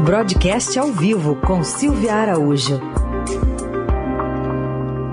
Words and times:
Broadcast 0.00 0.78
ao 0.78 0.92
vivo 0.92 1.34
com 1.44 1.64
Silvia 1.64 2.14
Araújo. 2.14 2.80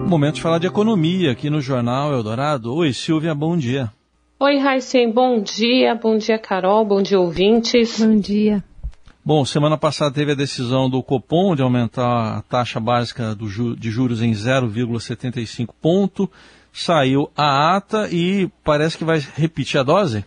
Momento 0.08 0.36
de 0.36 0.42
falar 0.44 0.60
de 0.60 0.68
economia 0.68 1.32
aqui 1.32 1.50
no 1.50 1.60
Jornal 1.60 2.14
Eldorado. 2.14 2.72
Oi, 2.72 2.94
Silvia, 2.94 3.34
bom 3.34 3.58
dia. 3.58 3.92
Oi, 4.40 4.60
Raíssen, 4.60 5.12
bom 5.12 5.42
dia. 5.42 5.96
Bom 5.96 6.18
dia, 6.18 6.38
Carol. 6.38 6.86
Bom 6.86 7.02
dia, 7.02 7.20
ouvintes. 7.20 8.00
Bom 8.00 8.16
dia. 8.16 8.64
Bom, 9.24 9.44
semana 9.44 9.76
passada 9.76 10.14
teve 10.14 10.34
a 10.34 10.36
decisão 10.36 10.88
do 10.88 11.02
Copom 11.02 11.56
de 11.56 11.64
aumentar 11.64 12.38
a 12.38 12.42
taxa 12.44 12.80
básica 12.80 13.36
ju 13.42 13.76
de 13.76 13.90
juros 13.90 14.22
em 14.22 14.34
0,75 14.34 15.70
ponto. 15.82 16.30
Saiu 16.72 17.32
a 17.36 17.76
ata 17.76 18.08
e 18.12 18.48
parece 18.64 19.00
que 19.00 19.04
vai 19.04 19.20
repetir 19.36 19.80
a 19.80 19.84
dose? 19.84 20.24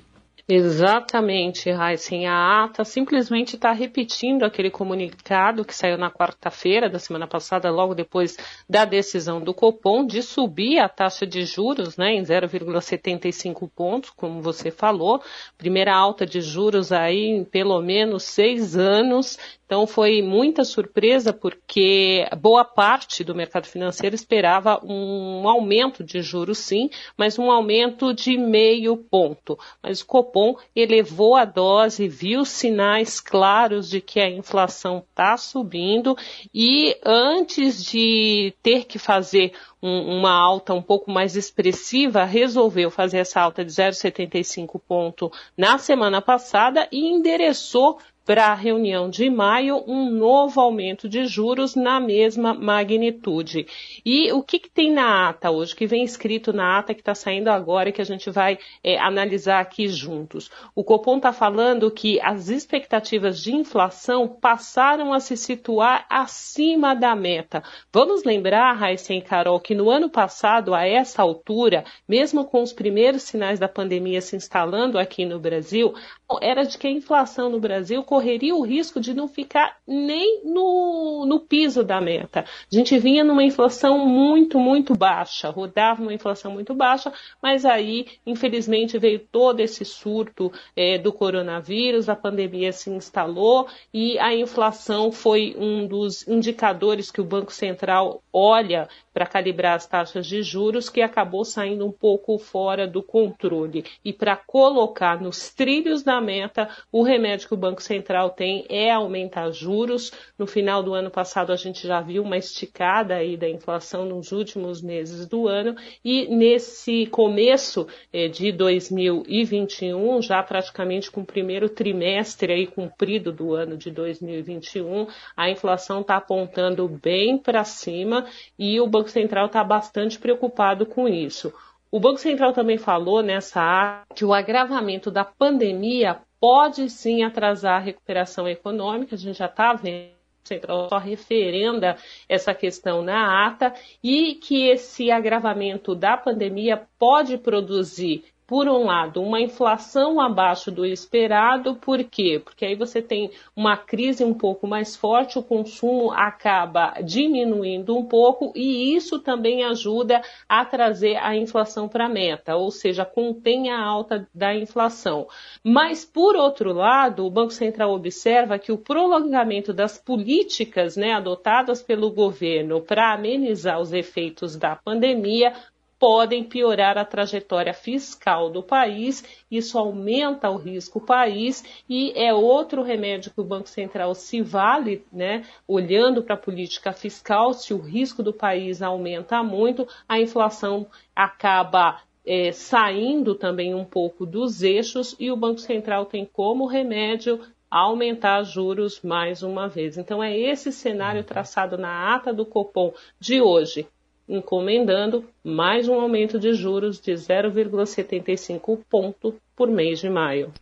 Exatamente, 0.51 1.69
Heisen. 1.69 2.27
A 2.27 2.65
ata 2.65 2.83
simplesmente 2.83 3.57
está 3.57 3.71
repetindo 3.71 4.45
aquele 4.45 4.71
comunicado 4.71 5.63
que 5.63 5.75
saiu 5.75 5.99
na 5.99 6.11
quarta-feira 6.11 6.89
da 6.89 6.99
semana 6.99 7.27
passada, 7.27 7.71
logo 7.71 7.95
depois 7.95 8.35
da 8.67 8.87
decisão 8.87 9.43
do 9.43 9.53
Copom 9.53 10.07
de 10.07 10.23
subir 10.23 10.79
a 10.79 10.89
taxa 10.89 11.27
de 11.27 11.45
juros 11.45 11.99
né, 11.99 12.15
em 12.15 12.23
0,75 12.23 13.69
pontos, 13.69 14.09
como 14.09 14.41
você 14.41 14.71
falou. 14.71 15.23
Primeira 15.59 15.95
alta 15.95 16.25
de 16.25 16.41
juros 16.41 16.93
aí 16.93 17.27
em 17.27 17.45
pelo 17.45 17.83
menos 17.83 18.23
seis 18.23 18.75
anos. 18.75 19.37
Então 19.69 19.87
foi 19.87 20.23
muita 20.23 20.65
surpresa 20.65 21.31
porque 21.31 22.27
boa 22.41 22.65
parte 22.65 23.23
do 23.23 23.35
mercado 23.35 23.67
financeiro 23.67 24.15
esperava 24.15 24.81
um 24.83 25.47
aumento 25.47 26.03
de 26.03 26.23
juros 26.23 26.57
sim, 26.57 26.89
mas 27.19 27.39
um 27.39 27.51
aumento 27.51 28.15
de 28.15 28.39
meio 28.39 28.97
ponto. 28.97 29.59
Mas 29.83 30.01
o 30.01 30.07
Copom 30.07 30.57
elevou 30.75 31.37
a 31.37 31.45
dose, 31.45 32.09
viu 32.09 32.47
sinais 32.47 33.21
claros 33.21 33.91
de 33.91 34.01
que 34.01 34.19
a 34.21 34.31
inflação 34.31 35.05
está 35.11 35.37
subindo 35.37 36.17
e 36.55 36.97
antes 37.05 37.85
de 37.85 38.55
ter 38.63 38.87
que 38.87 38.99
fazer 38.99 39.53
um, 39.83 40.19
uma 40.19 40.33
alta 40.33 40.73
um 40.73 40.83
pouco 40.83 41.11
mais 41.11 41.37
expressiva, 41.37 42.25
resolveu 42.25 42.91
fazer 42.91 43.19
essa 43.19 43.39
alta 43.39 43.63
de 43.63 43.71
0,75 43.71 44.81
ponto 44.81 45.31
na 45.55 45.77
semana 45.77 46.23
passada 46.23 46.89
e 46.91 47.07
endereçou 47.07 47.99
para 48.29 48.49
a 48.49 48.55
reunião 48.55 49.09
de 49.09 49.31
maio 49.31 49.83
um 49.87 50.11
novo 50.11 50.61
aumento 50.61 51.09
de 51.09 51.25
juros 51.25 51.75
na 51.75 51.99
mesma 51.99 52.53
magnitude. 52.53 53.67
E 54.05 54.31
o 54.33 54.43
que, 54.43 54.59
que 54.59 54.69
tem 54.69 54.93
na 54.93 55.31
ata 55.31 55.51
hoje, 55.51 55.75
que 55.75 55.87
vem 55.87 56.05
escrito 56.05 56.53
na 56.53 56.79
ata 56.79 56.93
que 56.93 57.01
está 57.01 57.15
saindo 57.15 57.49
agora 57.49 57.89
e 57.89 57.93
que 57.93 58.03
a 58.03 58.05
gente 58.05 58.29
vai 58.29 58.59
é, 58.85 58.99
analisar 58.99 59.61
aqui 59.61 59.89
juntos? 59.89 60.51
O 60.75 60.85
Copom 60.85 61.17
está 61.17 61.33
falando 61.33 61.91
que 61.91 62.21
as 62.21 62.51
expectativas 62.51 63.43
de 63.43 63.55
inflação 63.55 64.29
passaram 64.29 65.15
a 65.15 65.21
se 65.21 65.35
situar 65.35 66.05
acima 66.11 66.95
da 66.95 67.17
meta. 67.17 67.63
Vamos 67.91 68.25
lembrar, 68.25 68.75
Raíssa 68.75 69.15
e 69.15 69.23
Carol, 69.23 69.59
que 69.59 69.75
no 69.75 69.89
ano 69.89 70.11
passado, 70.11 70.75
a 70.75 70.87
essa 70.87 71.23
altura, 71.23 71.83
mesmo 72.07 72.45
com 72.45 72.63
os 72.63 72.75
primeiros 72.75 73.23
sinais 73.23 73.59
da 73.59 73.69
pandemia 73.71 74.21
se 74.21 74.37
instalando 74.37 74.99
aqui 74.99 75.25
no 75.25 75.41
Brasil, 75.41 75.95
era 76.43 76.65
de 76.65 76.77
que 76.77 76.87
a 76.87 76.91
inflação 76.91 77.49
no 77.49 77.59
Brasil 77.59 78.05
correria 78.19 78.53
o 78.53 78.63
risco 78.63 78.99
de 78.99 79.15
não 79.15 79.29
ficar 79.29 79.77
nem 79.87 80.43
no, 80.45 81.25
no 81.25 81.39
piso 81.39 81.85
da 81.85 82.01
meta. 82.01 82.41
A 82.41 82.75
gente 82.75 82.99
vinha 82.99 83.23
numa 83.23 83.45
inflação 83.45 84.05
muito, 84.05 84.59
muito 84.59 84.93
baixa, 84.93 85.49
rodava 85.51 86.03
uma 86.03 86.13
inflação 86.13 86.51
muito 86.51 86.75
baixa, 86.75 87.13
mas 87.41 87.65
aí, 87.65 88.07
infelizmente, 88.27 88.99
veio 88.99 89.21
todo 89.21 89.61
esse 89.61 89.85
surto 89.85 90.51
é, 90.75 90.99
do 90.99 91.13
coronavírus, 91.13 92.09
a 92.09 92.17
pandemia 92.17 92.73
se 92.73 92.91
instalou 92.91 93.69
e 93.95 94.19
a 94.19 94.35
inflação 94.35 95.13
foi 95.13 95.55
um 95.57 95.87
dos 95.87 96.27
indicadores 96.27 97.13
que 97.13 97.21
o 97.21 97.25
Banco 97.25 97.53
Central 97.53 98.21
olha 98.33 98.89
para 99.19 99.27
calibrar 99.27 99.75
as 99.75 99.85
taxas 99.85 100.29
de 100.29 100.45
juros, 100.45 100.89
que 100.89 101.03
acabou 101.03 101.45
saindo 101.45 101.85
um 101.85 101.91
pouco 101.91 102.39
fora 102.39 102.87
do 102.87 103.03
controle. 103.03 103.85
E 104.05 104.13
para 104.13 104.37
colocar 104.37 105.21
nos 105.21 105.53
trilhos 105.53 106.05
da 106.05 106.21
meta, 106.21 106.69
o 106.93 107.03
remédio 107.03 107.49
que 107.49 107.55
o 107.55 107.57
Banco 107.57 107.83
Central 107.83 108.31
tem 108.31 108.65
é 108.69 108.93
aumentar 108.93 109.51
juros. 109.51 110.13
No 110.39 110.47
final 110.47 110.85
do 110.85 110.95
ano 110.95 111.11
passado, 111.11 111.53
a 111.53 111.57
gente 111.57 111.85
já 111.85 112.01
viu 112.01 112.23
uma 112.23 112.37
esticada 112.37 113.17
aí 113.17 113.37
da 113.37 113.49
inflação 113.49 114.05
nos 114.05 114.31
últimos 114.31 114.81
meses 114.81 115.27
do 115.27 115.49
ano, 115.49 115.75
e 116.05 116.29
nesse 116.29 117.07
começo 117.07 117.89
eh, 118.13 118.29
de 118.29 118.53
2021, 118.53 120.23
já 120.23 120.41
praticamente 120.45 121.11
com 121.11 121.23
o 121.23 121.27
primeiro 121.27 121.69
trimestre 121.69 122.53
aí 122.53 122.69
cumprido 122.69 123.33
do 123.33 123.53
ano 123.53 123.77
de 123.77 123.91
2021, 123.91 125.09
a 125.37 125.51
inflação 125.51 126.03
está 126.03 126.19
apontando 126.19 126.87
bem 126.87 127.37
para 127.37 127.65
cima 127.65 128.25
e 128.57 128.81
o 128.81 128.87
Banco 128.87 129.08
Banco 129.09 129.13
Central 129.13 129.47
está 129.47 129.65
bastante 129.65 130.19
preocupado 130.19 130.85
com 130.85 131.09
isso. 131.09 131.53
O 131.91 131.99
Banco 131.99 132.19
Central 132.19 132.53
também 132.53 132.77
falou 132.77 133.23
nessa 133.23 133.61
área 133.61 134.05
que 134.15 134.25
o 134.25 134.35
agravamento 134.35 135.11
da 135.11 135.25
pandemia 135.25 136.19
pode 136.39 136.91
sim 136.91 137.23
atrasar 137.23 137.77
a 137.77 137.85
recuperação 137.85 138.47
econômica, 138.47 139.15
a 139.15 139.19
gente 139.19 139.39
já 139.39 139.47
está 139.47 139.73
vendo. 139.73 140.13
O 140.45 140.49
Central 140.49 140.89
só 140.89 140.99
referenda 140.99 141.97
essa 142.29 142.55
questão 142.55 143.03
na 143.03 143.47
ata 143.47 143.75
e 144.03 144.35
que 144.35 144.69
esse 144.69 145.11
agravamento 145.11 145.95
da 145.95 146.17
pandemia 146.17 146.87
pode 146.99 147.39
produzir 147.39 148.25
por 148.49 148.67
um 148.67 148.87
lado, 148.87 149.21
uma 149.21 149.43
inflação 149.43 150.19
abaixo 150.19 150.71
do 150.71 150.87
esperado, 150.87 151.75
por 151.75 152.03
quê? 152.03 152.41
Porque 152.43 152.65
aí 152.65 152.75
você 152.75 153.03
tem 153.03 153.31
uma 153.55 153.77
crise 153.77 154.25
um 154.25 154.33
pouco 154.33 154.67
mais 154.67 154.97
forte, 154.97 155.39
o 155.39 155.43
consumo 155.43 156.11
acaba 156.11 156.95
diminuindo 157.05 157.95
um 157.95 158.07
pouco 158.07 158.51
e 158.57 158.97
isso 158.97 159.19
também 159.19 159.65
ajuda 159.65 160.23
a 160.49 160.65
trazer 160.65 161.17
a 161.17 161.37
inflação 161.37 161.87
para 161.91 162.07
a 162.07 162.09
meta, 162.09 162.57
ou 162.57 162.71
seja, 162.71 163.05
contém 163.05 163.71
a 163.71 163.79
alta 163.79 164.27
da 164.35 164.55
inflação. 164.55 165.29
Mas, 165.63 166.07
por 166.07 166.35
outro 166.35 166.73
lado, 166.73 167.27
o 167.27 167.31
Banco 167.31 167.53
Central 167.53 167.93
observa 167.93 168.59
que 168.59 168.73
o 168.73 168.79
prolongamento 168.79 169.75
das 169.75 169.99
políticas 169.99 170.97
né, 170.97 171.13
adotadas 171.13 171.83
pelo 171.83 172.11
governo 172.11 172.81
para 172.81 173.13
amenizar 173.13 173.79
os 173.79 173.93
efeitos 173.93 174.57
da 174.57 174.75
pandemia 174.75 175.53
podem 175.99 176.45
piorar 176.45 176.97
a 176.97 177.05
trajetória 177.05 177.75
fiscal 177.75 178.51
do 178.51 178.63
país, 178.63 179.25
isso 179.51 179.79
aumenta 179.79 180.51
o 180.51 180.57
risco 180.57 181.01
país 181.01 181.65
e 181.89 182.13
é 182.15 182.33
outro 182.33 182.83
remédio 182.83 183.33
que 183.33 183.41
o 183.41 183.45
Banco 183.45 183.69
Central 183.69 184.15
se 184.15 184.41
vale, 184.41 185.05
né, 185.13 185.45
olhando 185.67 186.23
para 186.23 186.35
a 186.35 186.39
política 186.39 186.93
fiscal, 186.93 187.53
se 187.53 187.75
o 187.75 187.79
risco 187.79 188.23
do 188.23 188.33
país 188.33 188.81
aumenta 188.81 189.43
muito, 189.43 189.89
a 190.09 190.21
inflação 190.21 190.87
acaba 191.15 192.01
é, 192.25 192.53
saindo 192.53 193.35
também 193.35 193.75
um 193.75 193.85
pouco 193.85 194.25
dos 194.25 194.63
eixos 194.63 195.17
e 195.19 195.31
o 195.31 195.37
Banco 195.37 195.61
Central 195.61 196.07
tem 196.07 196.25
como 196.25 196.67
remédio 196.67 197.41
aumentar 197.71 198.43
juros 198.45 199.01
mais 199.03 199.43
uma 199.43 199.69
vez. 199.69 199.99
Então 199.99 200.23
é 200.23 200.37
esse 200.37 200.73
cenário 200.73 201.25
traçado 201.25 201.77
na 201.77 202.15
ata 202.15 202.33
do 202.33 202.47
Copom 202.47 202.95
de 203.21 203.41
hoje 203.41 203.87
encomendando 204.29 205.25
mais 205.43 205.89
um 205.89 205.95
aumento 205.95 206.39
de 206.39 206.53
juros 206.53 207.01
de 207.01 207.13
0,75 207.13 208.79
ponto 208.91 209.35
por 209.57 209.69
mês 209.69 210.01
de 210.01 210.11
maio. 210.11 210.53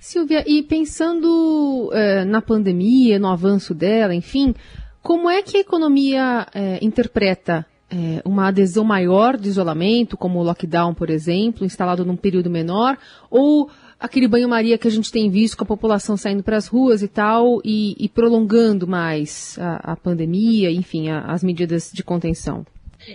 Silvia, 0.00 0.44
e 0.46 0.62
pensando 0.62 1.90
eh, 1.92 2.24
na 2.24 2.40
pandemia, 2.40 3.18
no 3.18 3.28
avanço 3.28 3.74
dela, 3.74 4.14
enfim, 4.14 4.54
como 5.02 5.28
é 5.28 5.42
que 5.42 5.56
a 5.56 5.60
economia 5.60 6.46
eh, 6.54 6.78
interpreta 6.82 7.66
eh, 7.90 8.22
uma 8.24 8.48
adesão 8.48 8.84
maior 8.84 9.36
de 9.36 9.48
isolamento, 9.48 10.16
como 10.16 10.38
o 10.38 10.42
lockdown, 10.42 10.94
por 10.94 11.10
exemplo, 11.10 11.64
instalado 11.64 12.04
num 12.04 12.16
período 12.16 12.50
menor, 12.50 12.98
ou 13.30 13.70
aquele 14.00 14.26
banho-maria 14.26 14.78
que 14.78 14.88
a 14.88 14.90
gente 14.90 15.12
tem 15.12 15.30
visto 15.30 15.56
com 15.56 15.64
a 15.64 15.66
população 15.66 16.16
saindo 16.16 16.42
para 16.42 16.56
as 16.56 16.66
ruas 16.66 17.02
e 17.02 17.08
tal, 17.08 17.60
e, 17.64 17.94
e 17.98 18.08
prolongando 18.08 18.86
mais 18.86 19.58
a, 19.58 19.92
a 19.92 19.96
pandemia, 19.96 20.70
enfim, 20.70 21.08
a, 21.08 21.20
as 21.20 21.44
medidas 21.44 21.90
de 21.92 22.02
contenção? 22.02 22.64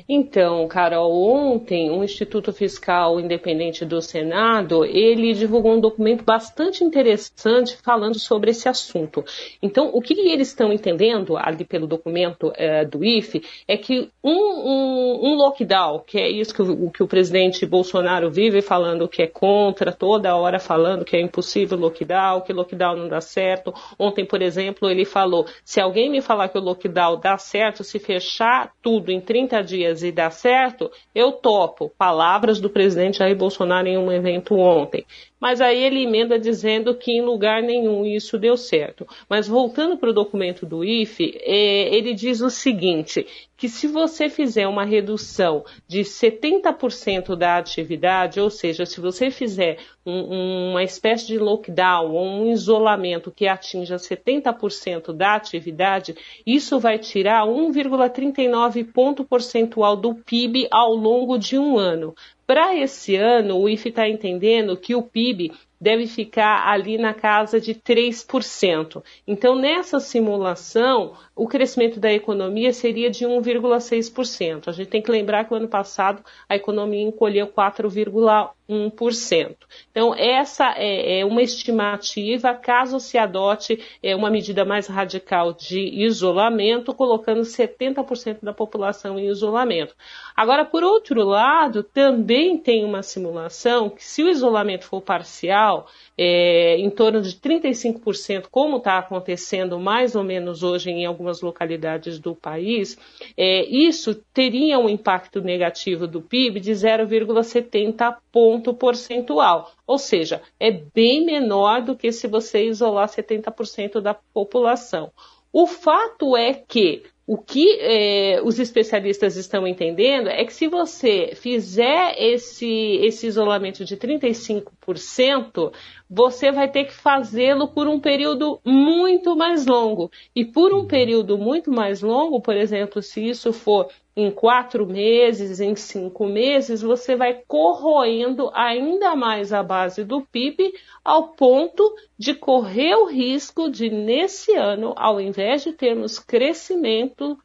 Então, 0.07 0.68
Carol, 0.68 1.12
ontem 1.12 1.89
o 1.89 2.03
Instituto 2.03 2.51
Fiscal 2.53 3.19
Independente 3.19 3.86
do 3.86 4.01
Senado, 4.01 4.86
ele 4.86 5.33
divulgou 5.33 5.74
um 5.74 5.80
documento 5.80 6.24
bastante 6.24 6.83
interessante 6.83 7.77
falando 7.77 8.19
sobre 8.19 8.51
esse 8.51 8.68
assunto. 8.68 9.24
Então, 9.62 9.89
o 9.94 10.01
que 10.01 10.13
eles 10.13 10.50
estão 10.50 10.71
entendendo 10.71 11.38
ali 11.38 11.65
pelo 11.65 11.88
documento 11.88 12.51
é, 12.56 12.86
do 12.86 13.03
IFE 13.03 13.44
é 13.68 13.77
que 13.77 14.09
um, 14.24 14.31
um, 14.31 15.19
um, 15.24 15.36
lockdown, 15.36 16.00
que 16.06 16.19
é 16.19 16.30
isso 16.30 16.53
que 16.53 16.62
o, 16.62 16.89
que 16.89 17.03
o 17.03 17.07
presidente 17.07 17.65
Bolsonaro 17.65 18.30
vive 18.30 18.62
falando 18.62 19.07
que 19.07 19.21
é 19.21 19.27
contra, 19.27 19.92
toda 19.92 20.35
hora 20.35 20.59
falando 20.59 21.06
que 21.06 21.15
é 21.15 21.21
impossível 21.21 21.77
lockdown, 21.77 22.42
que 22.42 22.53
lockdown 22.53 22.95
não 22.95 23.07
dá 23.07 23.21
certo. 23.21 23.74
Ontem, 23.97 24.25
por 24.25 24.42
exemplo, 24.42 24.89
ele 24.89 25.06
falou, 25.06 25.45
se 25.63 25.80
alguém 25.80 26.09
me 26.09 26.21
falar 26.21 26.50
que 26.50 26.57
o 26.57 26.62
lockdown 26.62 27.19
dá 27.19 27.38
certo, 27.38 27.83
se 27.83 28.00
fechar 28.00 28.71
tudo 28.81 29.12
em 29.12 29.21
30 29.21 29.62
dias, 29.63 29.78
dias 29.79 30.03
e 30.03 30.11
dá 30.11 30.29
certo, 30.29 30.91
eu 31.15 31.31
topo. 31.31 31.91
Palavras 31.97 32.59
do 32.59 32.69
presidente 32.69 33.19
Jair 33.19 33.35
Bolsonaro 33.35 33.87
em 33.87 33.97
um 33.97 34.11
evento 34.11 34.55
ontem. 34.55 35.05
Mas 35.39 35.62
aí 35.62 35.81
ele 35.81 36.03
emenda 36.03 36.38
dizendo 36.38 36.94
que 36.94 37.12
em 37.12 37.21
lugar 37.21 37.62
nenhum 37.62 38.06
isso 38.06 38.38
deu 38.38 38.57
certo. 38.57 39.07
Mas 39.30 39.47
voltando 39.47 39.97
para 39.97 40.09
o 40.09 40.13
documento 40.13 40.65
do 40.65 40.83
IFE, 40.83 41.39
é, 41.41 41.95
ele 41.95 42.13
diz 42.13 42.41
o 42.41 42.50
seguinte, 42.50 43.25
que 43.59 43.68
se 43.68 43.88
você 43.88 44.30
fizer 44.30 44.68
uma 44.68 44.86
redução 44.86 45.65
de 45.86 46.00
70% 46.00 47.36
da 47.36 47.57
atividade, 47.57 48.39
ou 48.39 48.50
seja, 48.50 48.86
se 48.86 49.01
você 49.01 49.30
fizer 49.30 49.77
um, 50.06 50.71
uma 50.71 50.83
espécie 50.83 51.27
de 51.27 51.38
lockdown 51.38 52.12
ou 52.12 52.25
um 52.25 52.51
isolamento 52.51 53.31
que 53.31 53.47
atinja 53.47 53.97
70% 53.97 55.12
da 55.12 55.35
atividade, 55.35 56.15
isso 56.45 56.80
vai 56.80 56.97
tirar 56.97 57.45
1,39 57.45 58.94
ponto 58.94 59.25
percentual 59.25 59.97
do 59.97 60.15
PIB 60.15 60.68
ao 60.71 60.95
longo 60.95 61.38
de 61.38 61.57
um 61.57 61.77
ano. 61.77 62.15
Para 62.49 62.75
esse 62.75 63.15
ano, 63.15 63.59
o 63.59 63.69
IFE 63.69 63.89
está 63.89 64.09
entendendo 64.09 64.75
que 64.75 64.95
o 64.95 65.03
PIB 65.03 65.51
deve 65.79 66.07
ficar 66.07 66.67
ali 66.67 66.97
na 66.97 67.13
casa 67.13 67.61
de 67.61 67.73
3%. 67.73 69.01
Então, 69.25 69.55
nessa 69.55 69.99
simulação, 69.99 71.13
o 71.35 71.47
crescimento 71.47 71.99
da 71.99 72.11
economia 72.11 72.73
seria 72.73 73.09
de 73.09 73.25
1,6%. 73.25 74.67
A 74.67 74.71
gente 74.71 74.89
tem 74.89 75.01
que 75.01 75.11
lembrar 75.11 75.45
que 75.45 75.53
o 75.53 75.57
ano 75.57 75.67
passado 75.67 76.23
a 76.47 76.55
economia 76.55 77.01
encolheu 77.01 77.47
4,1%. 77.47 79.55
Então, 79.89 80.13
essa 80.15 80.73
é, 80.75 81.19
é, 81.19 81.25
uma 81.25 81.41
estimativa 81.41 82.53
caso 82.53 82.99
se 82.99 83.17
adote 83.17 83.79
é, 84.03 84.15
uma 84.15 84.29
medida 84.29 84.65
mais 84.65 84.87
radical 84.87 85.53
de 85.53 85.79
isolamento, 85.79 86.93
colocando 86.93 87.41
70% 87.41 88.39
da 88.43 88.53
população 88.53 89.17
em 89.17 89.27
isolamento. 89.27 89.95
Agora, 90.35 90.65
por 90.65 90.83
outro 90.83 91.23
lado, 91.23 91.83
também 91.83 92.57
tem 92.57 92.83
uma 92.83 93.01
simulação 93.01 93.89
que, 93.89 94.03
se 94.03 94.23
o 94.23 94.29
isolamento 94.29 94.85
for 94.85 95.01
parcial, 95.01 95.69
é, 96.18 96.77
em 96.77 96.89
torno 96.89 97.21
de 97.21 97.36
35%, 97.36 98.48
como 98.51 98.77
está 98.77 98.98
acontecendo 98.98 99.80
mais 99.80 100.16
ou 100.16 100.24
menos 100.24 100.63
hoje 100.63 100.89
em 100.89 101.06
algumas 101.06 101.42
localidades 101.42 102.19
do 102.19 102.36
país, 102.36 102.98
é, 103.38 103.66
isso 103.66 104.16
teria 104.33 104.80
um 104.80 104.89
impacto 104.89 105.42
negativo 105.42 106.07
do 106.07 106.21
PIB 106.21 106.60
de 106.60 106.71
0,70 106.71 108.18
ponto 108.31 108.74
percentual. 108.74 109.71
Ou 109.86 109.98
seja, 109.98 110.42
é 110.60 110.71
bem 110.71 111.25
menor 111.25 111.81
do 111.81 111.95
que 111.95 112.12
se 112.12 112.27
você 112.27 112.66
isolar 112.66 113.07
70% 113.07 114.01
da 114.01 114.13
população. 114.13 115.12
O 115.51 115.66
fato 115.66 116.38
é 116.38 116.54
que 116.54 117.04
o 117.31 117.37
que 117.37 117.77
é, 117.79 118.41
os 118.43 118.57
especialistas 118.57 119.35
estão 119.35 119.67
entendendo 119.67 120.29
é 120.29 120.43
que 120.43 120.51
se 120.51 120.67
você 120.67 121.33
fizer 121.35 122.15
esse, 122.17 122.67
esse 123.03 123.27
isolamento 123.27 123.85
de 123.85 123.95
35%, 123.95 125.71
você 126.09 126.51
vai 126.51 126.71
ter 126.71 126.85
que 126.85 126.93
fazê-lo 126.95 127.67
por 127.67 127.87
um 127.87 127.99
período 127.99 128.59
muito 128.65 129.35
mais 129.35 129.67
longo. 129.67 130.09
E 130.35 130.43
por 130.43 130.73
um 130.73 130.87
período 130.87 131.37
muito 131.37 131.71
mais 131.71 132.01
longo, 132.01 132.41
por 132.41 132.55
exemplo, 132.55 132.99
se 132.99 133.23
isso 133.23 133.53
for 133.53 133.91
em 134.21 134.31
quatro 134.31 134.86
meses, 134.86 135.60
em 135.60 135.75
cinco 135.75 136.25
meses, 136.25 136.81
você 136.81 137.16
vai 137.16 137.42
corroendo 137.48 138.51
ainda 138.54 139.16
mais 139.16 139.54
a 139.54 139.63
base 139.63 140.04
do 140.04 140.21
PIB 140.21 140.74
ao 141.04 141.30
ponto 141.30 141.95
de 142.18 142.33
correr 142.33 142.95
o 142.95 143.06
risco 143.06 143.69
de, 143.69 143.89
nesse 143.89 144.54
ano, 144.56 144.94
ao 144.98 145.21
invés 145.21 145.63
de 145.63 145.71
termos 145.71 146.19
crescimento, 146.19 147.38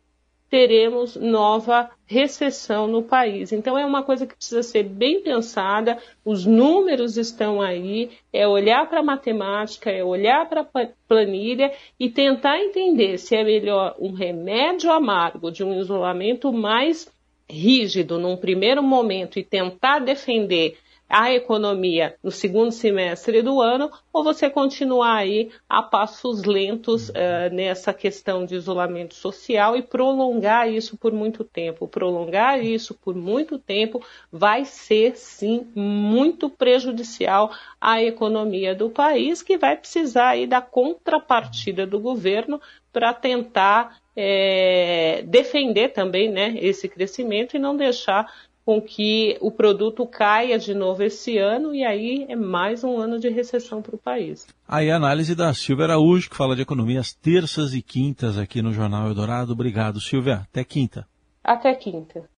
teremos 0.54 1.16
nova 1.16 1.90
recessão 2.06 2.86
no 2.86 3.02
país. 3.02 3.50
Então 3.50 3.76
é 3.76 3.84
uma 3.84 4.04
coisa 4.04 4.24
que 4.24 4.36
precisa 4.36 4.62
ser 4.62 4.84
bem 4.84 5.20
pensada, 5.20 5.98
os 6.24 6.46
números 6.46 7.16
estão 7.16 7.60
aí, 7.60 8.12
é 8.32 8.46
olhar 8.46 8.88
para 8.88 9.00
a 9.00 9.02
matemática, 9.02 9.90
é 9.90 10.04
olhar 10.04 10.48
para 10.48 10.60
a 10.60 10.88
planilha 11.08 11.72
e 11.98 12.08
tentar 12.08 12.60
entender 12.60 13.18
se 13.18 13.34
é 13.34 13.42
melhor 13.42 13.96
um 13.98 14.12
remédio 14.12 14.92
amargo 14.92 15.50
de 15.50 15.64
um 15.64 15.76
isolamento 15.76 16.52
mais 16.52 17.12
rígido 17.50 18.16
num 18.16 18.36
primeiro 18.36 18.80
momento 18.80 19.40
e 19.40 19.42
tentar 19.42 19.98
defender 19.98 20.78
a 21.08 21.32
economia 21.32 22.16
no 22.22 22.30
segundo 22.30 22.72
semestre 22.72 23.42
do 23.42 23.60
ano, 23.60 23.90
ou 24.12 24.24
você 24.24 24.48
continuar 24.48 25.16
aí 25.16 25.50
a 25.68 25.82
passos 25.82 26.44
lentos 26.44 27.08
uh, 27.10 27.52
nessa 27.52 27.92
questão 27.92 28.44
de 28.44 28.54
isolamento 28.54 29.14
social 29.14 29.76
e 29.76 29.82
prolongar 29.82 30.68
isso 30.68 30.96
por 30.96 31.12
muito 31.12 31.44
tempo. 31.44 31.86
Prolongar 31.86 32.64
isso 32.64 32.94
por 32.94 33.14
muito 33.14 33.58
tempo 33.58 34.02
vai 34.32 34.64
ser, 34.64 35.16
sim, 35.16 35.66
muito 35.74 36.48
prejudicial 36.48 37.52
à 37.80 38.02
economia 38.02 38.74
do 38.74 38.90
país, 38.90 39.42
que 39.42 39.58
vai 39.58 39.76
precisar 39.76 40.30
aí 40.30 40.46
da 40.46 40.60
contrapartida 40.60 41.86
do 41.86 42.00
governo 42.00 42.60
para 42.92 43.12
tentar 43.12 43.98
é, 44.16 45.22
defender 45.26 45.88
também 45.88 46.30
né, 46.30 46.56
esse 46.60 46.88
crescimento 46.88 47.56
e 47.56 47.58
não 47.58 47.76
deixar 47.76 48.32
com 48.64 48.80
que 48.80 49.36
o 49.40 49.50
produto 49.50 50.06
caia 50.06 50.58
de 50.58 50.74
novo 50.74 51.02
esse 51.02 51.36
ano 51.36 51.74
e 51.74 51.84
aí 51.84 52.24
é 52.28 52.34
mais 52.34 52.82
um 52.82 52.96
ano 52.96 53.18
de 53.18 53.28
recessão 53.28 53.82
para 53.82 53.94
o 53.94 53.98
país. 53.98 54.46
Aí 54.66 54.90
a 54.90 54.96
análise 54.96 55.34
da 55.34 55.52
Silvia 55.52 55.84
Araújo, 55.84 56.30
que 56.30 56.36
fala 56.36 56.56
de 56.56 56.62
economia 56.62 57.00
às 57.00 57.12
terças 57.12 57.74
e 57.74 57.82
quintas 57.82 58.38
aqui 58.38 58.62
no 58.62 58.72
Jornal 58.72 59.08
Eldorado. 59.08 59.52
Obrigado, 59.52 60.00
Silvia. 60.00 60.46
Até 60.50 60.64
quinta. 60.64 61.06
Até 61.42 61.74
quinta. 61.74 62.24